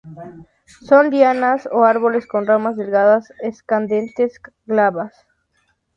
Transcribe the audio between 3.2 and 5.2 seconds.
escandentes, glabras.